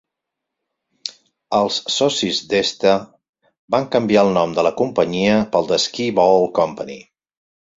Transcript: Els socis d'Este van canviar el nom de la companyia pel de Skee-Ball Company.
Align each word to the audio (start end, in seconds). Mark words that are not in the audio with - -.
Els 1.57 1.77
socis 1.95 2.39
d'Este 2.53 2.93
van 3.77 3.87
canviar 3.97 4.25
el 4.29 4.33
nom 4.39 4.57
de 4.61 4.65
la 4.69 4.73
companyia 4.83 5.37
pel 5.53 5.71
de 5.75 5.81
Skee-Ball 5.85 6.51
Company. 6.63 6.99